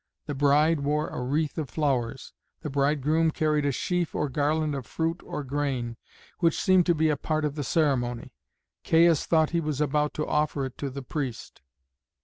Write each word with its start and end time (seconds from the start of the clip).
The 0.25 0.33
bride 0.33 0.79
wore 0.79 1.09
a 1.09 1.21
wreath 1.21 1.59
of 1.59 1.69
flowers; 1.69 2.33
the 2.61 2.71
bridegroom 2.71 3.29
carried 3.29 3.67
a 3.67 3.71
sheaf 3.71 4.15
or 4.15 4.29
garland 4.29 4.73
of 4.73 4.87
fruit 4.87 5.21
or 5.23 5.43
grain, 5.43 5.95
which 6.39 6.59
seemed 6.59 6.87
to 6.87 6.95
be 6.95 7.09
a 7.09 7.15
part 7.15 7.45
of 7.45 7.53
the 7.53 7.63
ceremony. 7.63 8.33
Caius 8.83 9.27
thought 9.27 9.51
he 9.51 9.61
was 9.61 9.79
about 9.79 10.15
to 10.15 10.25
offer 10.25 10.65
it 10.65 10.75
to 10.79 10.89
the 10.89 11.03
priest. 11.03 11.61